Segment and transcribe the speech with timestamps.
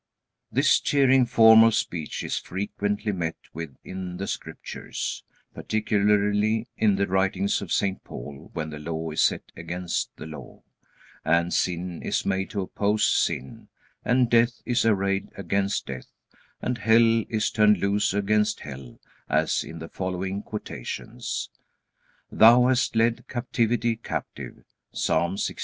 [0.51, 7.05] This cheering form of speech is frequently met with in the Scriptures, particularly in the
[7.05, 8.03] writings of St.
[8.03, 10.63] Paul, when the Law is set against the Law,
[11.23, 13.67] and sin is made to oppose sin,
[14.03, 16.09] and death is arrayed against death,
[16.63, 18.99] and hell is turned loose against hell,
[19.29, 21.51] as in the following quotations:
[22.31, 25.59] "Thou hast led captivity captive," Psalm 68:18.